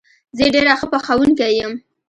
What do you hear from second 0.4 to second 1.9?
ډېره ښه پخوونکې یم